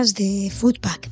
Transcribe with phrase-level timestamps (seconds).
[0.00, 1.10] más de Foodpack,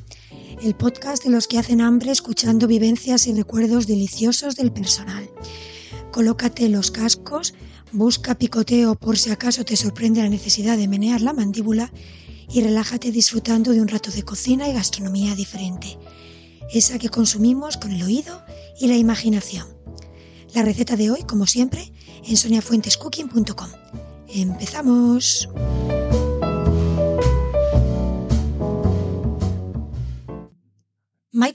[0.63, 5.29] el podcast de los que hacen hambre escuchando vivencias y recuerdos deliciosos del personal.
[6.11, 7.53] Colócate los cascos,
[7.91, 11.91] busca picoteo por si acaso te sorprende la necesidad de menear la mandíbula
[12.51, 15.99] y relájate disfrutando de un rato de cocina y gastronomía diferente,
[16.73, 18.41] esa que consumimos con el oído
[18.79, 19.67] y la imaginación.
[20.55, 21.93] La receta de hoy, como siempre,
[22.27, 23.69] en soniafuentescooking.com.
[24.29, 25.47] ¡Empezamos!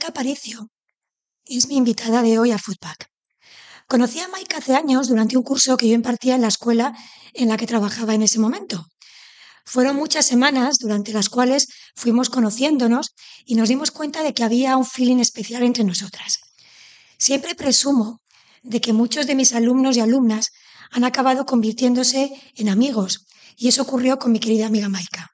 [0.07, 0.71] Aparicio
[1.47, 3.09] es mi invitada de hoy a Foodpack.
[3.89, 6.95] Conocí a Maika hace años durante un curso que yo impartía en la escuela
[7.33, 8.87] en la que trabajaba en ese momento.
[9.65, 13.15] Fueron muchas semanas durante las cuales fuimos conociéndonos
[13.47, 16.39] y nos dimos cuenta de que había un feeling especial entre nosotras.
[17.17, 18.21] Siempre presumo
[18.63, 20.51] de que muchos de mis alumnos y alumnas
[20.91, 25.31] han acabado convirtiéndose en amigos y eso ocurrió con mi querida amiga Maika.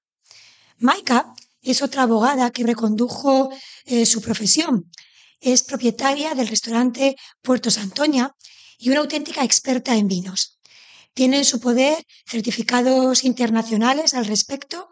[0.79, 3.51] Maika es otra abogada que recondujo
[3.87, 4.91] eh, su profesión.
[5.41, 8.35] Es propietaria del restaurante Puerto Santoña
[8.79, 10.59] y una auténtica experta en vinos.
[11.15, 14.89] Tiene en su poder certificados internacionales al respecto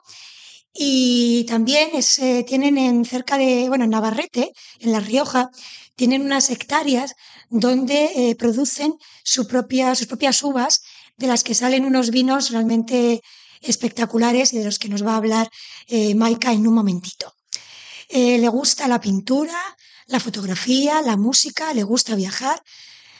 [0.72, 5.50] y también eh, tienen en cerca de, bueno, en Navarrete, en La Rioja,
[5.96, 7.14] tienen unas hectáreas
[7.50, 10.82] donde eh, producen sus propias uvas,
[11.16, 13.22] de las que salen unos vinos realmente
[13.60, 15.50] espectaculares y de los que nos va a hablar
[15.88, 17.37] eh, Maika en un momentito.
[18.08, 19.58] Eh, le gusta la pintura,
[20.06, 22.62] la fotografía, la música, le gusta viajar.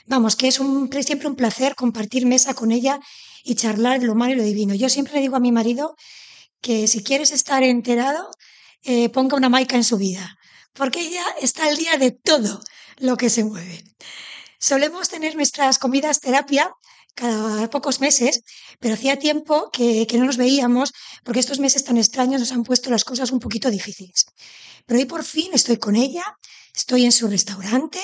[0.05, 2.99] Vamos, que es siempre un placer compartir mesa con ella
[3.43, 4.73] y charlar lo malo y lo divino.
[4.73, 5.95] Yo siempre le digo a mi marido
[6.61, 8.31] que si quieres estar enterado,
[8.83, 10.37] eh, ponga una Maika en su vida,
[10.73, 12.59] porque ella está al día de todo
[12.97, 13.83] lo que se mueve.
[14.59, 16.73] Solemos tener nuestras comidas terapia
[17.19, 18.43] cada pocos meses,
[18.79, 20.93] pero hacía tiempo que, no nos veíamos
[21.23, 24.25] porque estos meses tan extraños nos han puesto las cosas un poquito difíciles.
[24.85, 26.23] Pero hoy por fin estoy con ella,
[26.73, 27.99] estoy en su restaurante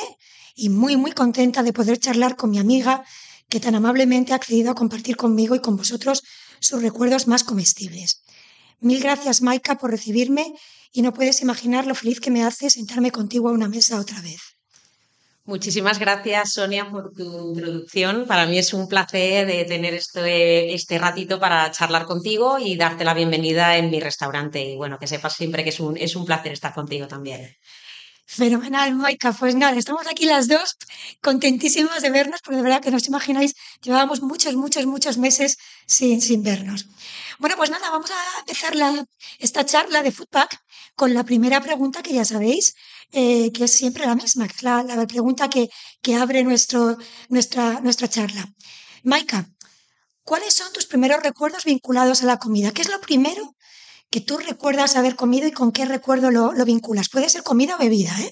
[0.54, 3.04] y muy, muy contenta de poder charlar con mi amiga
[3.48, 6.24] que tan amablemente ha accedido a compartir conmigo y con vosotros
[6.60, 8.22] sus recuerdos más comestibles.
[8.82, 10.54] Mil gracias, Maika, por recibirme
[10.92, 14.20] y no puedes imaginar lo feliz que me hace sentarme contigo a una mesa otra
[14.22, 14.55] vez.
[15.48, 18.26] Muchísimas gracias, Sonia, por tu introducción.
[18.26, 23.06] Para mí es un placer de tener este, este ratito para charlar contigo y darte
[23.06, 24.60] la bienvenida en mi restaurante.
[24.64, 27.56] Y bueno, que sepas siempre que es un, es un placer estar contigo también.
[28.26, 29.34] Fenomenal, Maika.
[29.34, 30.78] Pues nada, estamos aquí las dos
[31.22, 33.54] contentísimas de vernos, porque de verdad que no os imagináis,
[33.84, 36.88] llevábamos muchos, muchos, muchos meses sin, sin vernos.
[37.38, 38.74] Bueno, pues nada, vamos a empezar
[39.38, 40.60] esta charla de Foodpack
[40.96, 42.74] con la primera pregunta que ya sabéis,
[43.16, 45.70] eh, que es siempre la misma, que es la, pregunta que,
[46.02, 46.98] que abre nuestro,
[47.30, 48.44] nuestra, nuestra charla.
[49.04, 49.50] Maika,
[50.24, 52.72] ¿cuáles son tus primeros recuerdos vinculados a la comida?
[52.72, 53.56] ¿Qué es lo primero
[54.10, 57.10] que tú recuerdas haber comido y con qué recuerdo lo, lo vinculas?
[57.10, 58.32] Puede ser comida o bebida, ¿eh?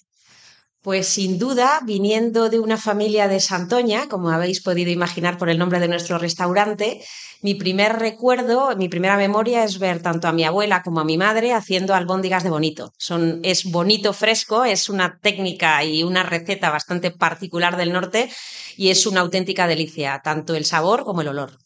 [0.83, 5.57] Pues sin duda, viniendo de una familia de Santoña, como habéis podido imaginar por el
[5.57, 7.01] nombre de nuestro restaurante,
[7.41, 11.17] mi primer recuerdo, mi primera memoria es ver tanto a mi abuela como a mi
[11.17, 12.91] madre haciendo albóndigas de bonito.
[12.97, 18.29] Son, es bonito fresco, es una técnica y una receta bastante particular del norte
[18.75, 21.62] y es una auténtica delicia, tanto el sabor como el olor.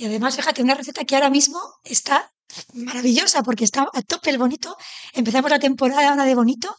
[0.00, 2.32] Y además, fíjate, una receta que ahora mismo está
[2.72, 4.76] maravillosa porque está a tope el bonito.
[5.12, 6.74] Empezamos la temporada ahora de bonito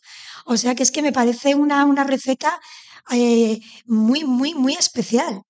[0.45, 2.59] o sea que es que me parece una, una receta
[3.11, 5.41] eh, muy, muy, muy especial.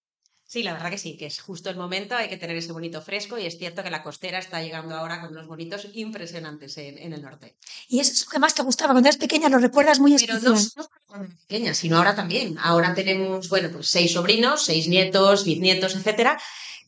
[0.45, 3.01] Sí, la verdad que sí, que es justo el momento, hay que tener ese bonito
[3.01, 7.13] fresco y es cierto que la costera está llegando ahora con unos bonitos impresionantes en,
[7.13, 7.55] el norte.
[7.87, 10.39] Y eso es lo que más te gustaba cuando eras pequeña, lo recuerdas muy Pero
[10.41, 12.57] no, no cuando pequeña, sino ahora también.
[12.61, 16.37] Ahora tenemos, bueno, pues seis sobrinos, seis nietos, bisnietos, etcétera,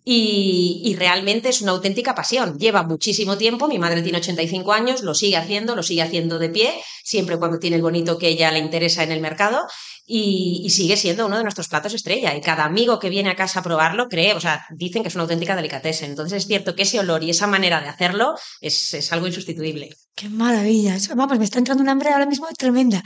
[0.06, 2.58] y, realmente es una auténtica pasión.
[2.58, 6.50] Lleva muchísimo tiempo, mi madre tiene 85 años, lo sigue haciendo, lo sigue haciendo de
[6.50, 6.74] pie,
[7.04, 9.66] siempre cuando tiene el bonito que ella le interesa en el mercado
[10.06, 12.36] y, sigue siendo uno de nuestros platos estrella.
[12.36, 15.16] Y cada amigo que viene a casa a probarlo cree, o sea, dicen que es
[15.16, 16.10] una auténtica delicatessen.
[16.10, 19.90] Entonces es cierto que ese olor y esa manera de hacerlo es, es algo insustituible.
[20.16, 20.98] Qué maravilla.
[21.16, 23.02] Vamos, me está entrando un hambre ahora mismo tremenda.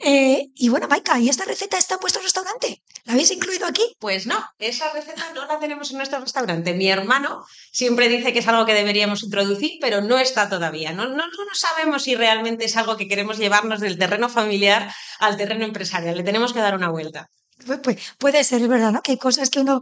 [0.00, 2.82] Eh, y bueno, Maika, ¿y esta receta está en vuestro restaurante?
[3.04, 3.82] ¿La habéis incluido aquí?
[3.98, 6.72] Pues no, esa receta no la tenemos en nuestro restaurante.
[6.72, 10.92] Mi hermano siempre dice que es algo que deberíamos introducir, pero no está todavía.
[10.92, 15.36] No, no, no sabemos si realmente es algo que queremos llevarnos del terreno familiar al
[15.36, 16.16] terreno empresarial.
[16.16, 17.28] Le tenemos que dar una vuelta.
[17.66, 18.92] Pues, pues, puede ser, ¿verdad?
[18.92, 19.02] ¿no?
[19.02, 19.80] Que hay cosas que uno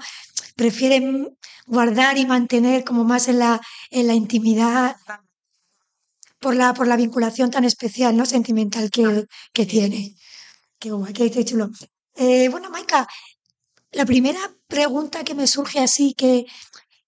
[0.56, 1.02] prefiere
[1.66, 4.96] guardar y mantener como más en la, en la intimidad
[6.38, 8.24] por la, por la vinculación tan especial, ¿no?
[8.24, 10.16] Sentimental que, que tiene.
[10.78, 11.70] Qué guay, qué chulo.
[12.22, 13.08] Eh, bueno, Maika,
[13.92, 16.44] la primera pregunta que me surge así que,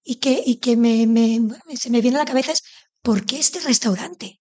[0.03, 1.39] y que, y que me, me,
[1.77, 2.63] se me viene a la cabeza es,
[3.03, 4.41] ¿por qué este restaurante?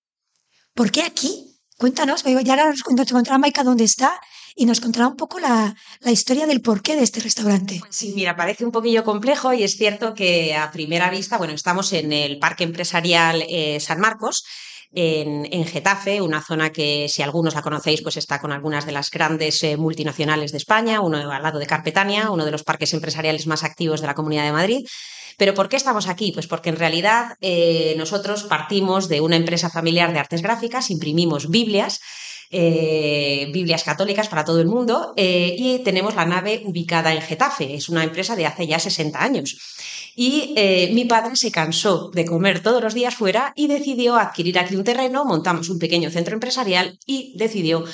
[0.73, 1.59] ¿Por qué aquí?
[1.77, 4.17] Cuéntanos, ya ahora nos contará Maika dónde está
[4.55, 5.75] y nos contará un poco la,
[6.05, 7.79] historia del porqué de este restaurante.
[7.81, 11.53] Pues sí, mira, parece un poquillo complejo y es cierto que a primera vista, bueno,
[11.53, 14.45] estamos en el Parque Empresarial eh, San Marcos,
[14.93, 19.09] en, Getafe, una zona que si algunos la conocéis, pues está con algunas de las
[19.09, 23.47] grandes eh, multinacionales de España, uno al lado de Carpetania, uno de los parques empresariales
[23.47, 24.85] más activos de la Comunidad de Madrid.
[25.37, 26.31] Pero ¿por qué estamos aquí?
[26.33, 31.49] Pues porque en realidad eh, nosotros partimos de una empresa familiar de artes gráficas, imprimimos
[31.49, 32.01] Biblias
[32.53, 37.75] eh, Biblias católicas para todo el mundo y tenemos la nave ubicada en Getafe.
[37.75, 39.55] Es una empresa de hace ya 60 años.
[40.15, 44.59] Y eh, mi padre se cansó de comer todos los días fuera y decidió adquirir
[44.59, 47.85] aquí un terreno, montamos un pequeño centro empresarial y decidió,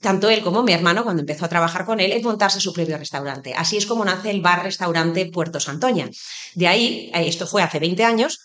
[0.00, 3.54] tanto él como mi hermano, cuando empezó a trabajar con él, montarse su propio restaurante.
[3.54, 6.08] Así es como nace el bar-restaurante Puerto Santoña.
[6.54, 8.40] De ahí, esto fue hace 20 años,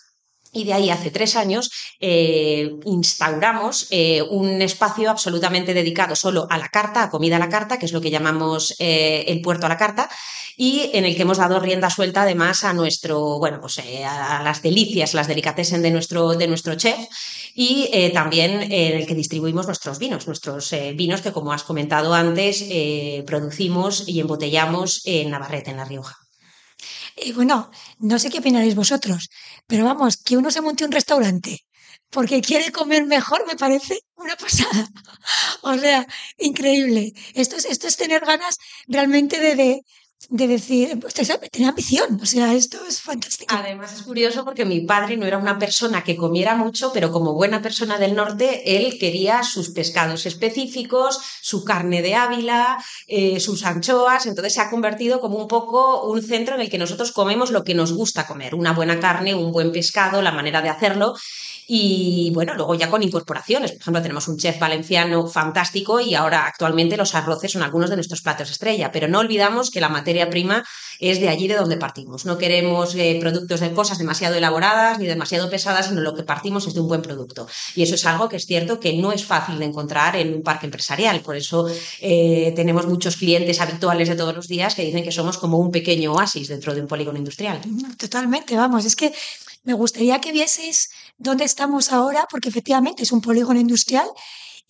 [0.52, 6.58] y de ahí hace tres años eh, instauramos eh, un espacio absolutamente dedicado solo a
[6.58, 9.66] la carta, a comida a la carta, que es lo que llamamos eh, el puerto
[9.66, 10.10] a la carta,
[10.58, 14.62] y en el que hemos dado rienda suelta además a nuestro, bueno, pues a las
[14.62, 17.00] delicias, las delicatessen de nuestro, de nuestro chef,
[17.56, 22.66] y también en el que distribuimos nuestros vinos, nuestros vinos que como has comentado antes,
[23.26, 26.21] producimos y embotellamos en Navarrete, en La Rioja.
[27.24, 27.70] Y bueno,
[28.00, 29.30] no sé qué opinaréis vosotros,
[29.68, 31.54] pero vamos, que uno se monte un restaurante
[32.12, 34.88] porque quiere comer mejor, me parece una pasada.
[35.64, 36.06] O sea,
[36.40, 37.14] increíble.
[37.36, 38.58] Esto es, esto es tener ganas
[38.88, 39.56] realmente de
[40.30, 43.54] decir, pues tener ambición, o sea, esto es fantástico.
[43.56, 47.34] Además es curioso porque mi padre no era una persona que comiera mucho, pero como
[47.34, 53.66] buena persona del norte, él quería sus pescados específicos, su carne de Ávila, eh, sus
[53.66, 57.52] anchoas, entonces se ha convertido como un poco un centro en el que nosotros comemos
[57.52, 61.16] lo que nos gusta comer, una buena carne, un buen pescado, la manera de hacerlo.
[61.68, 63.72] Y bueno, luego ya con incorporaciones.
[63.72, 67.96] Por ejemplo, tenemos un chef valenciano fantástico y ahora actualmente los arroces son algunos de
[67.96, 68.92] nuestros platos estrella.
[68.92, 70.64] Pero no olvidamos que la materia prima
[71.00, 72.26] es de allí de donde partimos.
[72.26, 76.68] No queremos eh, productos de cosas demasiado elaboradas ni demasiado pesadas, sino lo que partimos
[76.68, 77.48] es de un buen producto.
[77.76, 80.44] Y eso es algo que es cierto que no es fácil de encontrar en un
[80.44, 81.22] parque empresarial.
[81.22, 81.68] Por eso
[82.00, 85.72] eh, tenemos muchos clientes habituales de todos los días que dicen que somos como un
[85.72, 87.60] pequeño oasis dentro de un polígono industrial.
[87.98, 88.86] Totalmente, vamos.
[88.86, 89.12] Es que
[89.64, 94.08] me gustaría que vieseis dónde estamos ahora, porque efectivamente es un polígono industrial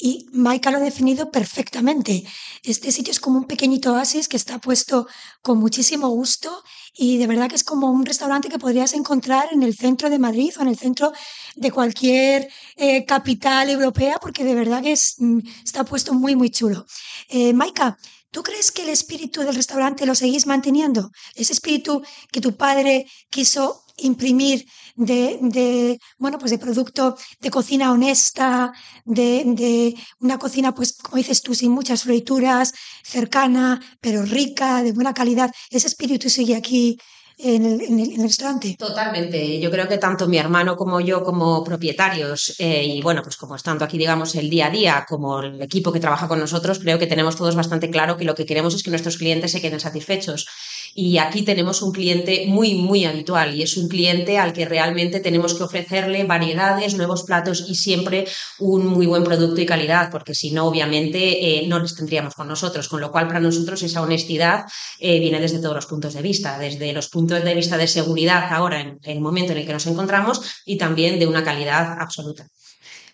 [0.01, 2.25] y Maika lo ha definido perfectamente.
[2.63, 5.07] Este sitio es como un pequeñito oasis que está puesto
[5.43, 9.61] con muchísimo gusto y de verdad que es como un restaurante que podrías encontrar en
[9.61, 11.13] el centro de Madrid o en el centro
[11.55, 16.49] de cualquier eh, capital europea porque de verdad que es, mm, está puesto muy, muy
[16.49, 16.85] chulo.
[17.29, 17.97] Eh, Maika,
[18.33, 21.11] ¿Tú crees que el espíritu del restaurante lo seguís manteniendo?
[21.35, 22.01] Ese espíritu
[22.31, 24.65] que tu padre quiso imprimir
[24.95, 28.71] de, bueno, pues de producto de cocina honesta,
[29.06, 35.13] de, una cocina, pues como dices tú, sin muchas frituras, cercana, pero rica, de buena
[35.13, 35.51] calidad.
[35.69, 36.98] Ese espíritu sigue aquí
[37.44, 38.75] en el, restaurante.
[38.77, 39.60] Totalmente.
[39.60, 43.55] Yo creo que tanto mi hermano como yo, como propietarios, eh, y bueno, pues como
[43.55, 47.00] estando aquí, digamos, el día a día, como el equipo que trabaja con nosotros, creo
[47.00, 49.79] que tenemos todos bastante claro que lo que queremos es que nuestros clientes se queden
[49.79, 50.48] satisfechos.
[50.93, 55.19] Y aquí tenemos un cliente muy, muy habitual y es un cliente al que realmente
[55.19, 58.27] tenemos que ofrecerle variedades, nuevos platos y siempre
[58.60, 62.48] un muy buen producto y calidad, porque si no, obviamente, eh, no les tendríamos con
[62.48, 62.88] nosotros.
[62.88, 64.65] Con lo cual, para nosotros esa honestidad
[65.00, 68.48] eh, viene desde todos los puntos de vista, desde los puntos de vista de seguridad
[68.51, 72.48] ahora en, el momento en el que nos encontramos y también de una calidad absoluta.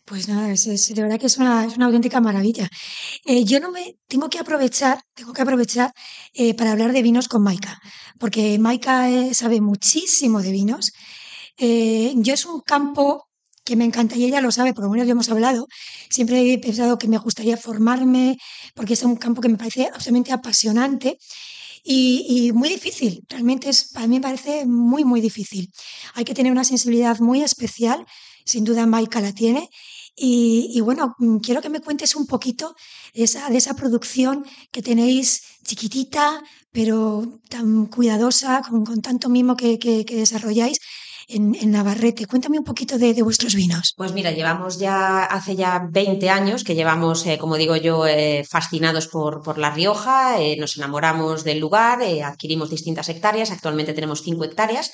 [0.08, 2.70] Pues nada, es, de verdad que es una, auténtica maravilla.
[3.26, 5.92] Eh, yo no me tengo que aprovechar, tengo que aprovechar
[6.34, 7.78] eh, para hablar de vinos con Maika,
[8.18, 10.94] porque Maika eh, sabe muchísimo de vinos.
[11.58, 13.28] yo es un campo
[13.66, 15.68] que me encanta y ella lo sabe, por lo menos ya hemos hablado.
[16.10, 18.38] Siempre he pensado que me gustaría formarme,
[18.76, 21.18] porque es un campo que me parece absolutamente apasionante
[21.84, 23.26] y, muy difícil.
[23.28, 25.70] Realmente es, para mí me parece muy, muy difícil.
[26.14, 28.06] Hay que tener una sensibilidad muy especial,
[28.46, 29.70] sin duda Maika la tiene.
[30.20, 32.76] Y, bueno, mm, quiero que me cuentes un poquito
[33.14, 39.78] de esa, de esa producción que tenéis chiquitita, pero tan cuidadosa, con, tanto mimo que,
[40.10, 40.80] desarrolláis
[41.28, 42.26] en, Navarrete.
[42.26, 43.94] Cuéntame un poquito de, vuestros vinos.
[43.96, 48.44] Pues mira, llevamos ya hace ya 20 años que llevamos, eh, como digo yo, eh,
[48.50, 54.24] fascinados por, por, La Rioja, eh, nos enamoramos del lugar, adquirimos distintas hectáreas, actualmente tenemos
[54.24, 54.92] 5 hectáreas.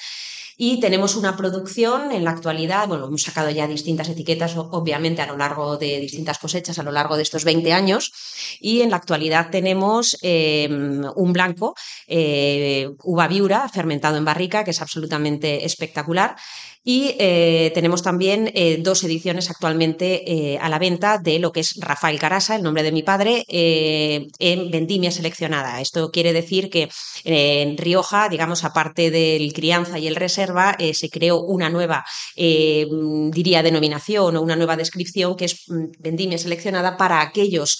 [0.58, 5.28] Y tenemos una producción en la actualidad, bueno, hemos sacado ya distintas etiquetas, obviamente, a
[5.28, 8.12] lo largo de distintas cosechas, a lo largo de estos 20 años,
[8.60, 11.76] y en la actualidad tenemos em, un blanco,
[12.08, 16.36] eh, uva viura, fermentado en barrica, que es absolutamente espectacular.
[16.86, 21.75] Y eh, tenemos también eh, dos ediciones actualmente a la venta de lo que es
[21.78, 25.80] Rafael Carasa, el nombre de mi padre, en vendimia seleccionada.
[25.80, 26.90] Esto quiere decir que
[27.24, 32.04] en Rioja, digamos, aparte del crianza y el reserva, se creó una nueva,
[32.36, 37.80] diría, denominación o una nueva descripción que es mm, vendimia seleccionada para aquellos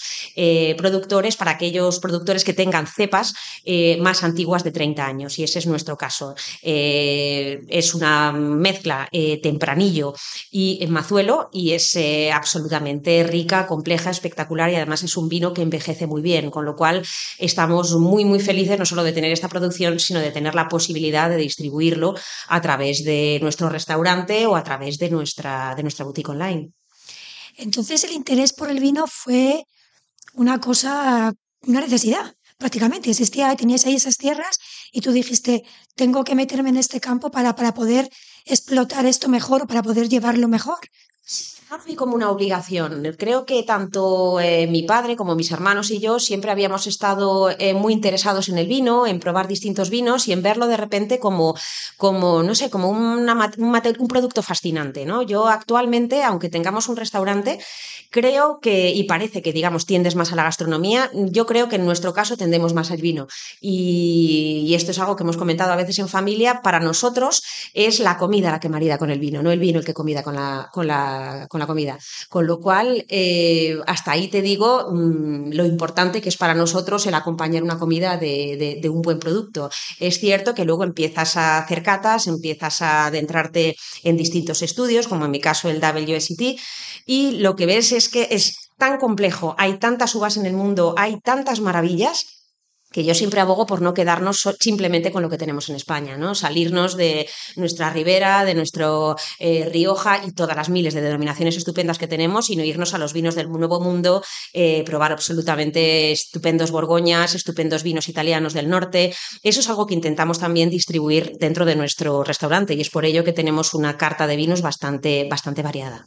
[0.76, 3.34] productores, para aquellos productores que tengan cepas
[4.00, 5.38] más antiguas de 30 años.
[5.38, 6.34] Y ese es nuestro caso.
[6.62, 10.14] es una mezcla eh, tempranillo
[10.50, 15.62] y mazuelo y es eh, absolutamente rica, compleja, espectacular y además es un vino que
[15.62, 17.02] envejece muy bien, con lo cual
[17.38, 21.28] estamos muy, muy felices no solo de tener esta producción, sino de tener la posibilidad
[21.28, 22.14] de distribuirlo
[22.48, 26.70] a través de nuestro restaurante o a través de nuestra, de nuestra boutique online.
[27.56, 29.64] Entonces el interés por el vino fue
[30.34, 31.32] una cosa,
[31.62, 33.10] una necesidad prácticamente.
[33.10, 34.58] Existía, tenías ahí esas tierras
[34.92, 38.08] y tú dijiste, tengo que meterme en este campo para, para poder
[38.44, 40.80] explotar esto mejor o para poder llevarlo mejor.
[41.82, 43.14] Sí, como una obligación.
[43.18, 47.74] Creo que tanto eh, mi padre como mis hermanos y yo siempre habíamos estado eh,
[47.74, 51.56] muy interesados en el vino, en probar distintos vinos y en verlo de repente como,
[51.96, 53.26] como no sé, como un,
[54.08, 55.04] producto fascinante.
[55.04, 55.22] ¿no?
[55.22, 57.58] Yo actualmente, aunque tengamos un restaurante,
[58.10, 61.84] creo que, y parece que, digamos, tiendes más a la gastronomía, yo creo que en
[61.84, 63.26] nuestro caso tendemos más al vino.
[63.60, 67.42] Y, esto es algo que hemos comentado a veces en familia, para nosotros
[67.74, 70.22] es la comida la que marida con el vino, no el vino el que comida
[70.22, 70.70] con la
[71.66, 71.98] comida.
[72.28, 77.06] Con lo cual, eh, hasta ahí te digo mm, lo importante que es para nosotros
[77.06, 79.70] el acompañar una comida de, un buen producto.
[79.98, 85.24] Es cierto que luego empiezas a hacer catas, empiezas a adentrarte en distintos estudios, como
[85.24, 86.58] en mi caso el WSET,
[87.06, 90.94] y lo que ves es que es tan complejo, hay tantas uvas en el mundo,
[90.96, 92.43] hay tantas maravillas
[92.94, 96.36] que yo siempre abogo por no quedarnos simplemente con lo que tenemos en España, ¿no?
[96.36, 101.98] Salirnos de nuestra ribera, de nuestro eh, Rioja y todas las miles de denominaciones estupendas
[101.98, 104.22] que tenemos, sino irnos a los vinos del Nuevo Mundo,
[104.52, 109.12] eh, probar absolutamente estupendos borgoñas, estupendos vinos italianos del norte.
[109.42, 113.24] Eso es algo que intentamos también distribuir dentro de nuestro restaurante y es por ello
[113.24, 116.04] que tenemos una carta de vinos bastante, bastante variada.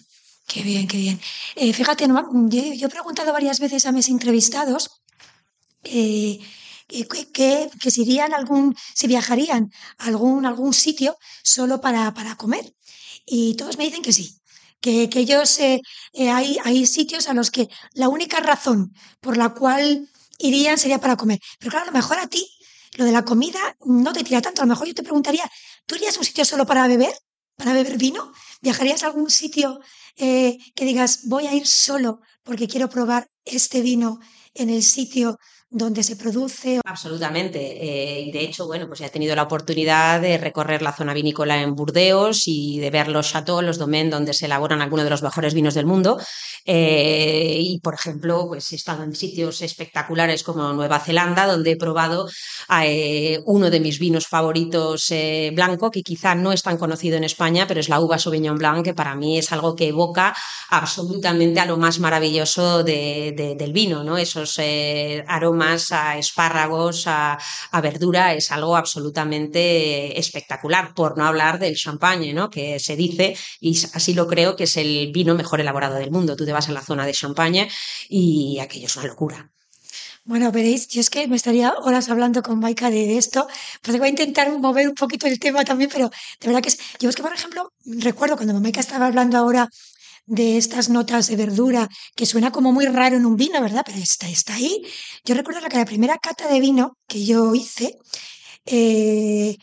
[0.47, 1.19] Qué bien, qué bien.
[1.57, 5.01] Eh, fíjate, yo, he preguntado varias veces a mis entrevistados
[6.89, 12.35] eh, que, que, si irían algún, si viajarían a algún, algún sitio solo para, para
[12.35, 12.73] comer.
[13.25, 14.39] Y todos me dicen que sí,
[14.79, 15.81] que, que ellos eh,
[16.13, 21.17] hay, hay sitios a los que la única razón por la cual irían sería para
[21.17, 21.39] comer.
[21.59, 22.47] Pero claro, a lo mejor a ti
[22.95, 24.61] lo de la comida no te tira tanto.
[24.61, 25.49] A lo mejor yo te preguntaría,
[25.85, 27.13] ¿tú irías a un sitio solo para beber?
[27.55, 28.31] ¿Para beber vino?
[28.61, 29.79] ¿Viajarías a algún sitio
[30.15, 34.19] eh, que digas, voy a ir solo porque quiero probar este vino
[34.53, 35.37] en el sitio
[35.69, 36.79] donde se produce.
[36.85, 37.59] Absolutamente.
[37.59, 41.61] Eh, y de hecho, bueno, pues he tenido la oportunidad de recorrer la zona vinícola
[41.61, 45.23] en Burdeos y de ver los chateaux, los domaines donde se elaboran algunos de los
[45.23, 46.19] mejores vinos del mundo.
[46.65, 51.77] Eh, y, por ejemplo, pues he estado en sitios espectaculares como Nueva Zelanda, donde he
[51.77, 52.29] probado
[52.81, 55.11] eh, uno de mis vinos favoritos
[55.53, 58.83] blanco, que quizá no es tan conocido en España, pero es la uva Sauvignon Blanc,
[58.83, 60.35] que para mí es algo que evoca
[60.69, 64.17] absolutamente a lo más maravilloso del vino, ¿no?
[64.17, 64.59] Esos
[65.27, 67.37] aromas más a espárragos, a,
[67.81, 72.49] verdura, es algo absolutamente espectacular, por no hablar del champagne, ¿no?
[72.49, 76.35] que se dice, y así lo creo, que es el vino mejor elaborado del mundo.
[76.35, 77.69] Tú te vas a la zona de champagne
[78.09, 79.51] y aquello es una locura.
[80.27, 83.47] Bueno, veréis, yo es que me estaría horas hablando con Maika de esto,
[83.81, 86.09] pues voy a intentar mover un poquito el tema también, pero
[86.41, 89.69] de verdad que es, yo es que, por ejemplo, recuerdo cuando Maika estaba hablando ahora
[90.27, 93.83] de estas notas de verdura, que suena como muy raro en un vino, ¿verdad?
[93.85, 94.83] Pero está, está ahí.
[95.25, 97.97] Yo recuerdo que la primera cata de vino que yo hice
[98.65, 99.57] eh,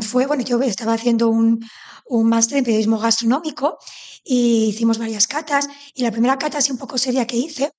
[0.00, 1.64] fue, bueno, yo estaba haciendo un,
[2.06, 3.78] un máster en periodismo gastronómico
[4.22, 7.72] y hicimos varias catas y la primera cata así un poco seria que hice,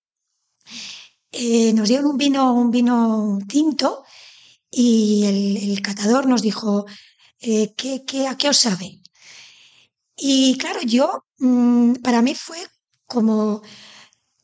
[1.31, 4.03] eh, nos dieron un vino, un vino tinto
[4.71, 5.25] y
[5.71, 6.85] el, catador nos dijo,
[7.39, 8.99] eh, ¿qué, qué, ¿a qué os sabe?
[10.15, 12.57] Y claro, yo, mm, para mí fue
[13.05, 13.61] como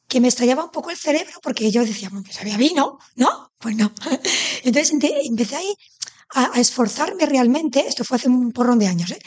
[0.08, 3.54] que me estallaba un poco el cerebro porque yo decía, bueno, pues había vino, ¿no?
[3.58, 3.94] Pues no.
[4.64, 5.74] Entonces empecé ahí
[6.34, 9.20] a, esforzarme realmente, esto fue hace un porrón de años, ¿eh?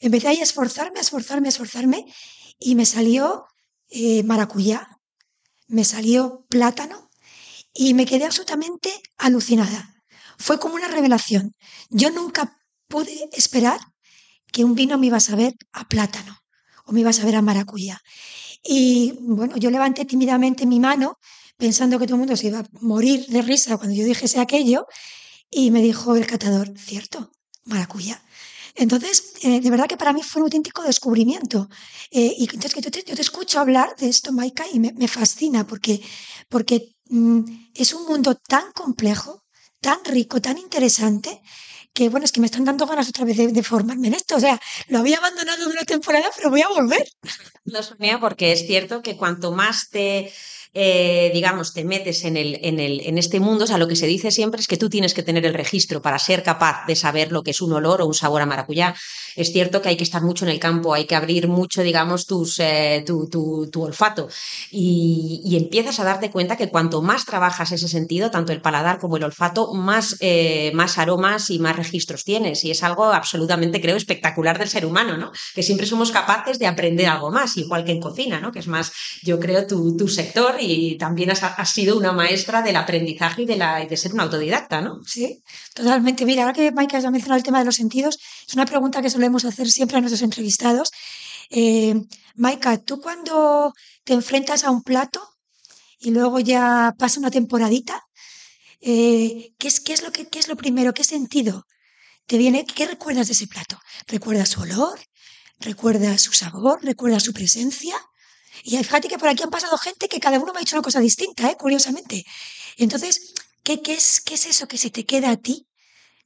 [0.00, 2.12] empecé ahí a esforzarme, a esforzarme, a esforzarme
[2.58, 3.46] y me salió
[3.88, 4.98] eh, maracuyá,
[5.68, 7.10] me salió plátano
[7.72, 9.94] y me quedé absolutamente alucinada.
[10.38, 11.54] Fue como una revelación.
[11.88, 13.80] Yo nunca pude esperar
[14.52, 16.38] que un vino me iba a saber a plátano
[16.84, 18.00] o me iba a saber a maracuyá.
[18.64, 21.18] Y bueno, yo levanté tímidamente mi mano
[21.56, 24.86] pensando que todo el mundo se iba a morir de risa cuando yo dijese aquello
[25.50, 27.32] y me dijo el catador, cierto,
[27.64, 28.22] maracuyá.
[28.74, 31.68] Entonces, eh, de verdad que para mí fue un auténtico descubrimiento.
[32.10, 36.00] Eh, y entonces que yo te, escucho hablar de esto, Maika, y me, fascina porque,
[36.48, 37.40] porque mm,
[37.74, 39.44] es un mundo tan complejo,
[39.80, 41.42] tan rico, tan interesante,
[41.92, 44.36] que bueno, es que me están dando ganas otra vez de, formarme en esto.
[44.36, 47.06] O sea, lo había abandonado una temporada, pero voy a volver.
[47.64, 50.32] No, Sonia, porque es cierto que cuanto más te
[50.74, 53.96] eh, digamos, te metes en, el, en, el, en este mundo, o sea, lo que
[53.96, 56.96] se dice siempre es que tú tienes que tener el registro para ser capaz de
[56.96, 58.94] saber lo que es un olor o un sabor a maracuyá.
[59.36, 62.26] Es cierto que hay que estar mucho en el campo, hay que abrir mucho, digamos,
[62.58, 64.28] eh, tu, tu, olfato
[64.70, 68.98] y, y, empiezas a darte cuenta que cuanto más trabajas ese sentido, tanto el paladar
[68.98, 72.64] como el olfato, más, eh, más aromas y más registros tienes.
[72.64, 75.32] Y es algo absolutamente, creo, espectacular del ser humano, ¿no?
[75.54, 78.52] Que siempre somos capaces de aprender algo más, igual que en cocina, ¿no?
[78.52, 82.76] Que es más, yo creo, tu, tu sector y también has, sido una maestra del
[82.76, 85.00] aprendizaje y de, ser una autodidacta, ¿no?
[85.04, 85.42] Sí,
[85.74, 86.24] totalmente.
[86.24, 89.10] Mira, ahora que Maika has mencionado el tema de los sentidos, es una pregunta que
[89.10, 90.90] solemos hacer siempre a nuestros entrevistados.
[91.50, 91.94] Eh,
[92.34, 95.20] Maika, ¿tú cuando te enfrentas a un plato
[95.98, 98.04] y luego ya pasa una temporadita,
[98.80, 100.92] eh, ¿qué, es, lo ¿qué es lo primero?
[100.92, 101.66] ¿Qué sentido
[102.26, 102.66] te viene?
[102.66, 103.80] ¿Qué recuerdas de ese plato?
[104.08, 104.98] ¿Recuerdas su olor?
[105.60, 106.80] ¿Recuerdas su sabor?
[106.82, 107.94] ¿Recuerdas su presencia?
[108.62, 110.82] Y fíjate que por aquí han pasado gente que cada uno me ha dicho una
[110.82, 111.56] cosa distinta, ¿eh?
[111.58, 112.24] curiosamente.
[112.76, 115.66] Entonces, ¿qué, qué, es, ¿qué es eso que se te queda a ti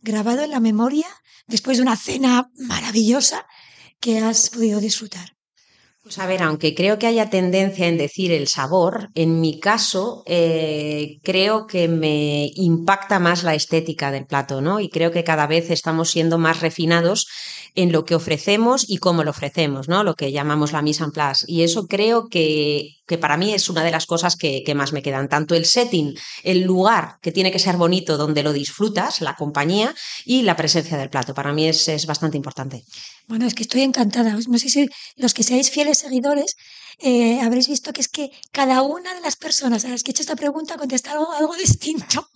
[0.01, 1.07] grabado en la memoria
[1.47, 3.47] después de una cena maravillosa
[4.01, 5.37] que has podido disfrutar?
[6.07, 10.23] Pues a ver, aunque creo que haya tendencia en decir el sabor, en mi caso
[10.27, 14.79] eh, creo que me impacta más la estética del plato, ¿no?
[14.79, 17.27] Y creo que cada vez estamos siendo más refinados
[17.77, 20.03] en lo que ofrecemos y cómo lo ofrecemos, ¿no?
[20.03, 21.45] Lo que llamamos la mise en place.
[21.47, 24.93] Y eso creo que, que para mí es una de las cosas que, que, más
[24.93, 25.29] me quedan.
[25.29, 29.95] Tanto el setting, el lugar que tiene que ser bonito donde lo disfrutas, la compañía
[30.25, 31.35] y la presencia del plato.
[31.35, 32.83] Para mí es, es bastante importante.
[33.29, 34.37] Bueno, es que estoy encantada.
[34.49, 36.57] No sé si los que seáis fieles seguidores
[36.99, 40.13] eh, habréis visto que es que cada una de las personas a las que he
[40.13, 42.29] hecho esta pregunta contesta algo, algo distinto.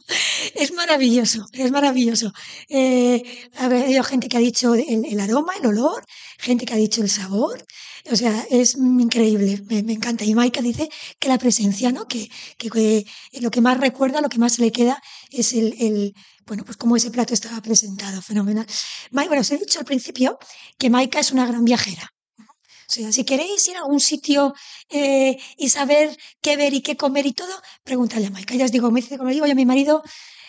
[0.55, 2.33] Es maravilloso, es maravilloso.
[2.68, 6.05] Eh, ha habido gente que ha dicho el, aroma, el olor,
[6.38, 7.64] gente que ha dicho el sabor.
[8.11, 10.25] O sea, es increíble, me, encanta.
[10.25, 12.07] Y Maika dice que la presencia, ¿no?
[12.07, 13.07] Que, que,
[13.40, 16.14] lo que más recuerda, lo que más le queda es el,
[16.46, 18.66] bueno, pues cómo ese plato estaba presentado, fenomenal.
[19.11, 20.38] bueno, os he dicho al principio
[20.79, 22.12] que Maika es una gran viajera.
[22.90, 24.53] Sea, si queréis ir a algún sitio
[24.88, 28.57] eh, y saber qué ver y qué comer y todo, pregúntale a Maika.
[28.57, 30.03] Ya os digo, me dice, como digo yo a mi marido,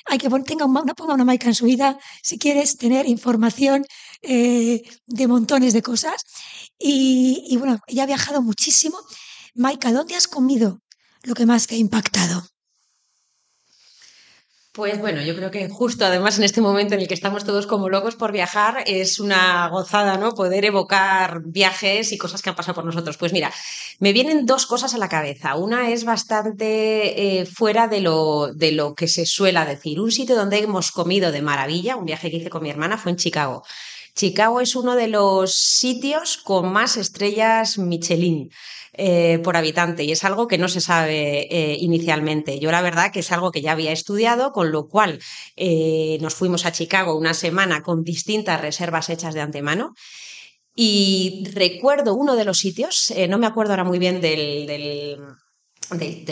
[0.06, 3.86] hay que poner, tenga una, ponga una Maika en su vida si quieres tener información
[4.24, 6.24] eh, de montones de cosas.
[6.80, 8.98] Y, y bueno, ella ha viajado muchísimo.
[9.54, 10.82] Maika, ¿dónde has comido
[11.22, 12.44] lo que más te ha impactado?
[14.74, 17.68] Pues bueno, yo creo que justo además en este momento en el que estamos todos
[17.68, 20.34] como locos por viajar, es una gozada, ¿no?
[20.34, 23.18] Poder evocar viajes y cosas que han pasado por nosotros.
[23.18, 23.52] Pues mira,
[24.00, 25.56] me vienen dos cosas a la cabeza.
[25.58, 30.00] Una es bastante eh, fuera de lo, de lo que se suele decir.
[30.00, 33.12] Un sitio donde hemos comido de maravilla, un viaje que hice con mi hermana, fue
[33.12, 33.64] en Chicago.
[34.16, 38.50] Chicago es uno de los sitios con más estrellas Michelin.
[38.94, 42.60] Eh, por habitante y es algo que no se sabe eh, inicialmente.
[42.60, 45.20] Yo la verdad que es algo que ya había estudiado, con lo cual
[45.56, 49.94] eh, nos fuimos a Chicago una semana con distintas reservas hechas de antemano.
[50.76, 55.20] Y recuerdo uno de los sitios, no me acuerdo ahora muy bien del del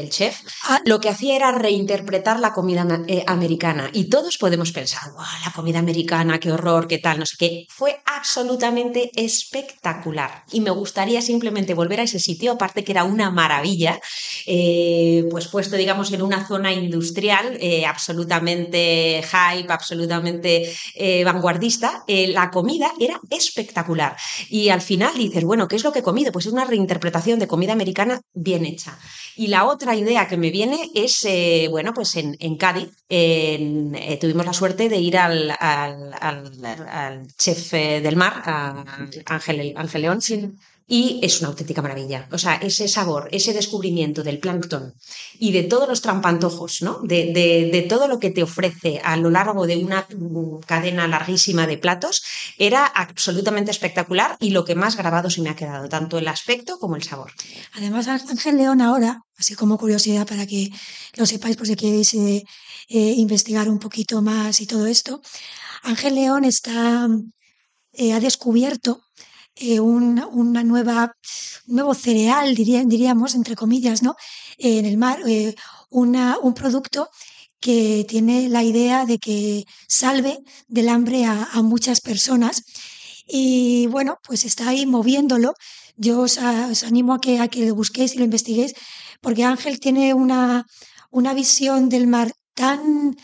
[0.10, 0.80] chef, ah.
[0.86, 3.90] lo que hacía era reinterpretar la comida eh, americana.
[3.94, 7.66] Y todos podemos pensar, wow, la comida americana, qué horror, qué tal, no sé qué.
[7.70, 10.44] Fue absolutamente espectacular.
[10.52, 14.00] Y me gustaría simplemente volver a ese sitio, aparte que era una maravilla,
[14.46, 20.74] eh, pues puesto, digamos, en una zona industrial eh, absolutamente hype, absolutamente
[21.24, 22.04] vanguardista.
[22.08, 24.16] la comida era espectacular.
[24.50, 26.32] Y al final dices, bueno, ¿qué es lo que he comido?
[26.32, 28.98] Pues es una reinterpretación de comida americana bien hecha.
[29.40, 34.46] Y la otra idea que me viene es, eh, bueno, pues en, Cádiz eh, tuvimos
[34.46, 35.56] la suerte de ir al,
[37.38, 38.84] chef eh, del mar, a
[39.28, 40.20] Ángel, Ángel León,
[40.92, 42.28] y es una auténtica maravilla.
[42.32, 44.96] O sea, ese sabor, ese descubrimiento del plancton
[45.38, 47.00] y de todos los trampantojos, ¿no?
[47.04, 50.08] De, de, todo lo que te ofrece a lo largo de una
[50.66, 52.24] cadena larguísima de platos,
[52.58, 56.80] era absolutamente espectacular y lo que más grabado se me ha quedado, tanto el aspecto
[56.80, 57.32] como el sabor.
[57.74, 60.72] Además, Ángel León ahora, así como curiosidad para que
[61.16, 62.44] lo sepáis por si queréis eh,
[62.90, 65.22] eh, investigar un poquito más y todo esto,
[65.84, 67.08] Ángel León está
[67.94, 69.02] eh, ha descubierto
[69.60, 71.14] eh, un, una nueva,
[71.68, 74.16] nuevo cereal, diríamos, entre comillas, ¿no?
[74.58, 75.20] en el mar,
[75.90, 77.10] una, un producto
[77.60, 82.64] que tiene la idea de que salve del hambre a, a muchas personas.
[83.28, 85.54] Y bueno, pues está ahí moviéndolo.
[85.96, 88.74] Yo os, os animo a que, a que lo busquéis y lo investiguéis,
[89.22, 90.66] porque Ángel tiene una,
[91.12, 93.16] una visión del mar tan...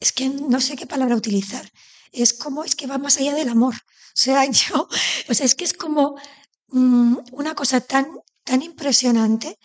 [0.00, 1.70] Es que no sé qué palabra utilizar.
[2.12, 3.74] Es como, es que va más allá del amor.
[3.74, 4.88] O sea, yo,
[5.28, 6.16] es que es como
[6.68, 8.06] mm, una cosa tan,
[8.44, 9.58] tan impresionante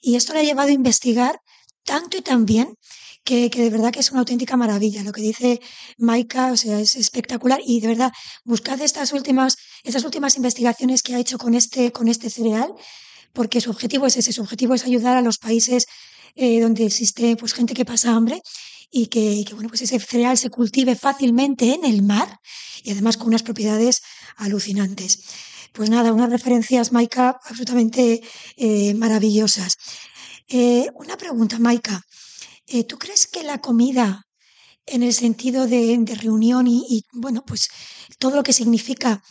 [0.00, 1.40] y esto le ha llevado a investigar
[1.84, 2.74] tanto y tan bien
[3.24, 5.02] que, que, de verdad que es una auténtica maravilla.
[5.02, 5.60] Lo que dice
[5.98, 8.12] Maika, o sea, es espectacular y de verdad
[8.44, 12.72] buscad estas últimas, estas últimas investigaciones que ha hecho con este, con este cereal,
[13.32, 15.86] porque su objetivo es ese, su objetivo es ayudar a los países
[16.34, 18.42] eh, donde existe pues, gente que pasa hambre
[18.90, 22.40] y que, que, bueno, pues ese cereal se cultive fácilmente en el mar
[22.82, 24.02] y además con unas propiedades
[24.36, 25.20] alucinantes.
[25.72, 28.22] Pues nada, unas referencias, Maika, absolutamente
[28.56, 29.76] eh, maravillosas.
[30.48, 32.02] Eh, una pregunta, Maika.
[32.66, 34.22] Eh, ¿Tú crees que la comida,
[34.86, 37.68] en el sentido de, reunión y, bueno, pues
[38.18, 39.22] todo lo que significa,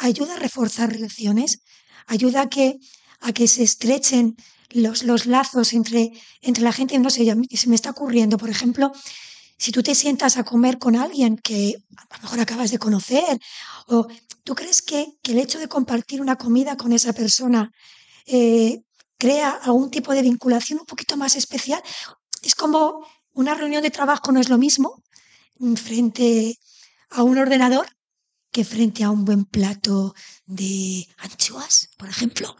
[0.00, 1.60] ayuda a reforzar relaciones?
[2.06, 2.76] ¿Ayuda a que,
[3.20, 4.36] a que se estrechen
[4.70, 6.98] los, los lazos entre, entre la gente?
[6.98, 8.92] No sé, se me está ocurriendo, por ejemplo,
[9.56, 13.38] si tú te sientas a comer con alguien que a lo mejor acabas de conocer,
[13.86, 14.06] o
[14.42, 17.70] tú crees que, que el hecho de compartir una comida con esa persona
[18.26, 18.82] eh,
[19.18, 21.82] crea algún tipo de vinculación un poquito más especial.
[22.42, 25.02] Es como una reunión de trabajo no es lo mismo
[25.76, 26.58] frente
[27.10, 27.86] a un ordenador
[28.50, 30.14] que frente a un buen plato
[30.46, 32.56] de anchoas, por ejemplo.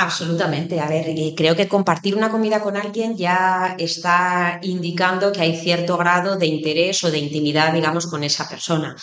[0.00, 0.78] Absolutamente.
[0.78, 5.96] A ver, creo que compartir una comida con alguien ya está indicando que hay cierto
[5.96, 8.94] grado de interés o de intimidad, digamos, con esa persona.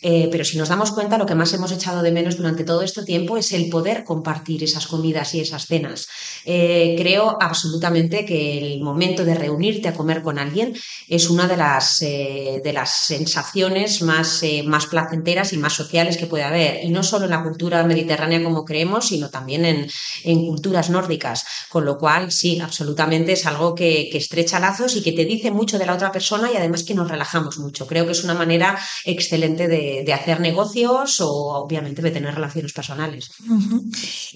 [0.00, 2.82] Eh, pero si nos damos cuenta, lo que más hemos echado de menos durante todo
[2.82, 6.06] este tiempo es el poder compartir esas comidas y esas cenas.
[6.44, 10.74] Eh, creo absolutamente que el momento de reunirte a comer con alguien
[11.08, 16.16] es una de las, eh, de las sensaciones más, eh, más placenteras y más sociales
[16.16, 16.84] que puede haber.
[16.84, 19.86] Y no solo en la cultura mediterránea como creemos, sino también en,
[20.22, 21.44] en culturas nórdicas.
[21.68, 25.78] Con lo cual, sí, absolutamente es algo que, estrecha lazos y que te dice mucho
[25.78, 27.86] de la otra persona y además que nos relajamos mucho.
[27.86, 33.30] Creo que es una manera excelente de hacer negocios o obviamente de tener relaciones personales.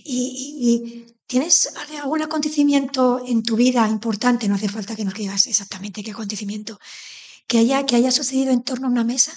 [0.04, 4.48] ¿Y, tienes algún acontecimiento en tu vida importante?
[4.48, 6.78] No hace falta que nos digas exactamente qué acontecimiento,
[7.46, 9.32] que haya, que haya sucedido en torno a una mesa.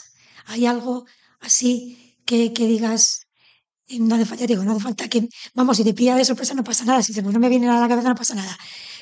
[0.45, 1.05] ¿Hay algo
[1.39, 3.20] así que, digas,
[3.99, 6.63] no hace falta, digo, no hace falta que, vamos, si te pilla de sorpresa no
[6.63, 8.58] pasa nada, si pues no me viene a la cabeza no pasa nada.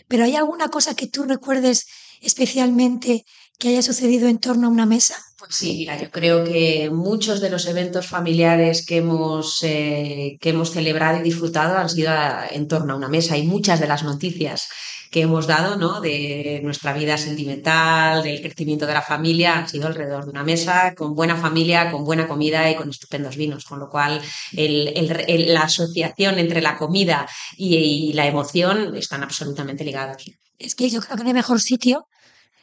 [0.08, 1.88] Pero ¿hay alguna cosa que tú recuerdes
[2.22, 3.26] especialmente
[3.58, 5.16] que haya sucedido en torno a una mesa?
[5.38, 10.50] Pues sí, mira, yo creo que muchos de los eventos familiares que hemos, eh, que
[10.50, 12.12] hemos celebrado y disfrutado han sido
[12.52, 14.70] en torno a una mesa y muchas de las noticias
[15.12, 16.02] que hemos dado ¿no?
[16.02, 20.94] de nuestra vida sentimental, del crecimiento de la familia, han sido alrededor de una mesa,
[20.96, 23.66] con buena familia, con buena comida y con estupendos vinos.
[23.66, 30.24] Con lo cual, la asociación entre la comida y, y, la emoción están absolutamente ligados.
[30.58, 32.08] Es que yo creo que no hay mejor sitio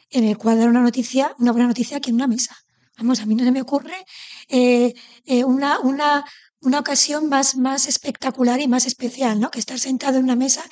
[0.09, 2.55] en el cual dar una noticia, una buena noticia, que en una mesa.
[2.97, 4.05] Vamos, a mí no se me ocurre
[4.47, 4.93] eh,
[5.25, 6.25] eh, una, una,
[6.61, 9.51] una ocasión más, más espectacular y más especial, ¿no?
[9.51, 10.63] Que estar sentado en una mesa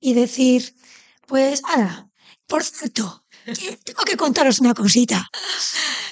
[0.00, 0.74] y decir,
[1.28, 2.08] pues, ahora,
[2.46, 3.24] por cierto,
[3.84, 5.28] tengo que contaros una cosita.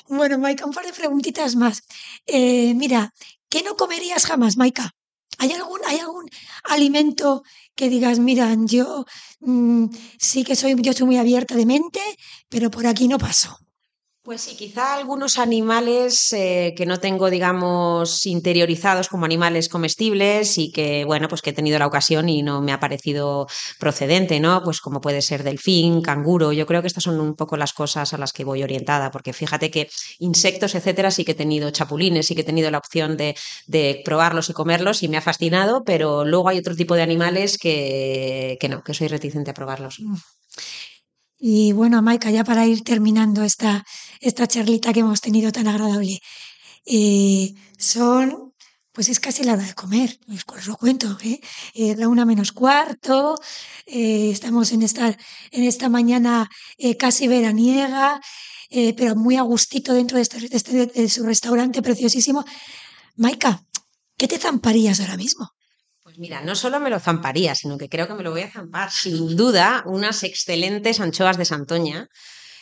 [0.09, 1.83] Bueno, Maika, un par de preguntitas más.
[2.27, 3.13] Eh, mira,
[3.49, 4.93] ¿qué no comerías jamás, Maika?
[5.39, 6.29] ¿Hay algún, ¿Hay algún
[6.65, 7.43] alimento
[7.75, 9.05] que digas, mira, yo
[9.41, 9.87] mmm,
[10.19, 12.01] sí que soy, yo soy muy abierta de mente,
[12.49, 13.59] pero por aquí no paso?
[14.27, 20.73] Pues sí, quizá algunos animales eh, que no tengo, digamos, interiorizados como animales comestibles y
[20.73, 23.47] que, bueno, pues que he tenido la ocasión y no me ha parecido
[23.79, 24.65] procedente, ¿no?
[24.65, 26.53] Pues como puede ser delfín, canguro.
[26.53, 29.33] Yo creo que estas son un poco las cosas a las que voy orientada, porque
[29.33, 33.17] fíjate que insectos, etcétera, sí que he tenido chapulines, sí que he tenido la opción
[33.17, 33.37] de,
[33.69, 37.59] de probarlos y comerlos y me ha fascinado, pero luego hay otro tipo de animales
[37.59, 40.01] que, que no, que soy reticente a probarlos.
[41.39, 43.85] Y bueno, Maika, ya para ir terminando esta,
[44.21, 46.21] esta charlita que hemos tenido tan agradable,
[46.87, 48.55] eh, son,
[48.93, 51.41] pues es casi la hora de comer, os lo cuento, ¿eh?
[51.75, 53.39] eh la una menos cuarto,
[53.87, 55.09] eh, estamos en esta,
[55.51, 56.49] en esta mañana
[56.99, 58.21] casi veraniega,
[58.97, 62.45] pero muy a gustito dentro de, este, de, este, de su restaurante preciosísimo.
[63.17, 63.63] Maika,
[64.17, 65.56] ¿qué te zamparías ahora mismo?
[66.19, 68.91] Mira, no solo me lo zamparía, sino que creo que me lo voy a zampar
[68.91, 72.09] sin duda unas excelentes anchoas de Santoña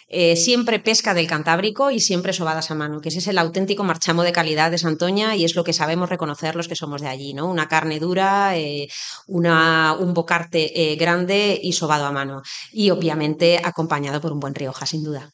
[0.08, 3.84] eh, siempre pesca del Cantábrico y siempre sobadas a mano, que ese es el auténtico
[3.84, 7.08] marchamo de calidad de Santoña y es lo que sabemos reconocer los que somos de
[7.08, 7.48] allí, ¿no?
[7.48, 8.88] Una carne dura, eh,
[9.26, 12.42] un bocarte eh, grande y sobado a mano.
[12.70, 15.30] Y obviamente acompañado por un buen Rioja, sin duda.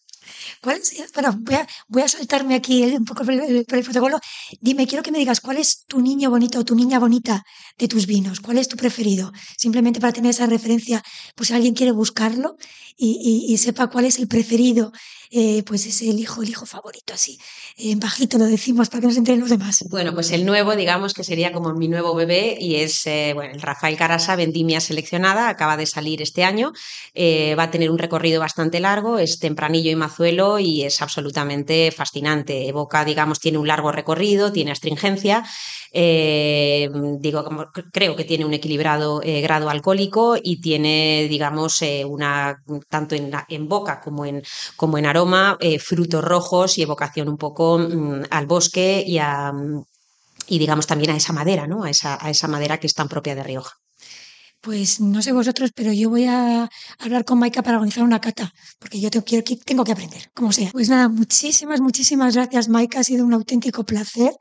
[0.61, 4.19] ¿Cuál es, bueno, voy a, voy a saltarme aquí un poco por el, protocolo.
[4.61, 7.45] Dime, quiero que me digas cuál es tu niño bonito o tu niña bonita
[7.79, 8.41] de tus vinos.
[8.41, 9.33] ¿Cuál es tu preferido?
[9.57, 11.03] Simplemente para tener esa referencia,
[11.35, 12.57] pues si alguien quiere buscarlo
[12.97, 14.93] y, y, sepa cuál es el preferido
[15.33, 17.39] eh, pues es el hijo, el hijo favorito, así.
[17.77, 19.85] En bajito lo decimos para que nos enteren los demás.
[19.89, 23.55] Bueno, pues el nuevo, digamos que sería como mi nuevo bebé y es, eh, bueno,
[23.55, 26.73] el Rafael Carasa, vendimia seleccionada, acaba de salir este año,
[27.15, 31.91] eh, va a tener un recorrido bastante largo, es tempranillo y mazuelo y es absolutamente
[31.91, 32.69] fascinante.
[32.69, 35.45] Evoca, digamos, tiene un largo recorrido, tiene astringencia
[35.93, 37.45] eh, digo,
[37.93, 43.69] creo que tiene un equilibrado eh, grado alcohólico y tiene, digamos, eh, una, tanto en,
[43.69, 44.43] boca como en,
[44.77, 49.53] como en aroma, frutos rojos y evocación un poco mm, al bosque y a,
[50.47, 51.85] y digamos también a esa madera, ¿no?
[51.85, 53.80] A esa, a esa madera que es tan propia de Rioja.
[54.61, 56.69] Pues no sé vosotros, pero yo voy a
[56.99, 60.53] hablar con Maika para organizar una cata, porque yo tengo, quiero, tengo que aprender, como
[60.53, 60.71] sea.
[60.71, 63.01] Pues nada, muchísimas, muchísimas gracias, Maika.
[63.01, 64.33] Ha sido un auténtico placer.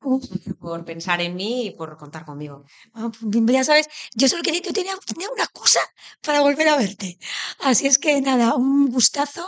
[0.00, 2.64] Por pensar en mí y por contar conmigo.
[2.94, 5.80] Bueno, ya sabes, yo solo quería que tenía, tenía una cosa
[6.22, 7.18] para volver a verte.
[7.60, 9.46] Así es que nada, un gustazo.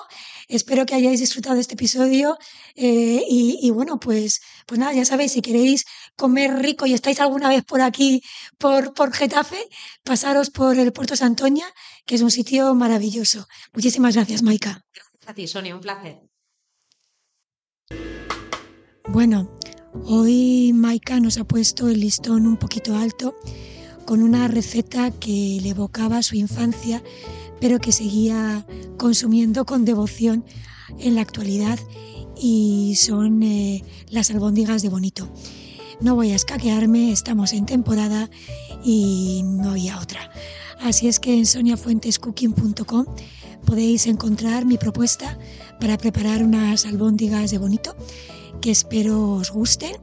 [0.48, 2.36] Espero que hayáis disfrutado de este episodio.
[2.74, 5.86] Eh, y, y, bueno, pues, pues nada, ya sabéis, si queréis
[6.16, 8.22] comer rico y estáis alguna vez por aquí,
[8.58, 9.68] por, por Getafe,
[10.04, 11.66] pasaros por el Puerto Santoña,
[12.04, 13.46] que es un sitio maravilloso.
[13.72, 14.84] Muchísimas gracias, Maika.
[14.92, 16.20] Gracias a ti, Sonia, un placer.
[19.08, 19.58] Bueno,
[19.94, 23.34] Hoy Maika nos ha puesto el listón un poquito alto
[24.06, 27.02] con una receta que le evocaba su infancia,
[27.60, 30.44] pero que seguía consumiendo con devoción
[30.98, 31.78] en la actualidad
[32.40, 35.28] y son eh, las albóndigas de Bonito.
[36.00, 38.30] No voy a escaquearme, estamos en temporada
[38.82, 40.30] y no había otra.
[40.80, 43.04] Así es que en soniafuentescooking.com
[43.66, 45.38] podéis encontrar mi propuesta
[45.78, 47.94] para preparar unas albóndigas de Bonito
[48.62, 49.96] que espero os gusten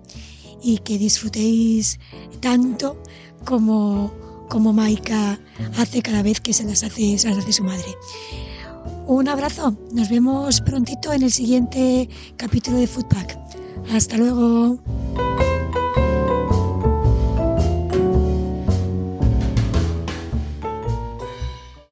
[0.62, 1.98] y que disfrutéis
[2.41, 3.02] tanto
[3.45, 4.13] como,
[4.50, 5.39] como Maika
[5.78, 7.95] hace cada vez que se las hace, se las hace su madre.
[9.08, 13.39] Un abrazo, nos vemos prontito en el siguiente capítulo de Foodpack.
[13.91, 14.78] Hasta luego.